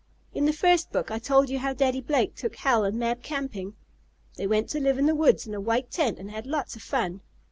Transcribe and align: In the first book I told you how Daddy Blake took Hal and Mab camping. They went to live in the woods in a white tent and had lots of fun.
In 0.33 0.45
the 0.45 0.51
first 0.51 0.91
book 0.91 1.11
I 1.11 1.19
told 1.19 1.47
you 1.51 1.59
how 1.59 1.73
Daddy 1.73 2.01
Blake 2.01 2.33
took 2.35 2.55
Hal 2.55 2.83
and 2.85 2.97
Mab 2.97 3.21
camping. 3.21 3.75
They 4.35 4.47
went 4.47 4.67
to 4.69 4.79
live 4.79 4.97
in 4.97 5.05
the 5.05 5.13
woods 5.13 5.45
in 5.45 5.53
a 5.53 5.61
white 5.61 5.91
tent 5.91 6.17
and 6.17 6.31
had 6.31 6.47
lots 6.47 6.75
of 6.75 6.81
fun. 6.81 7.21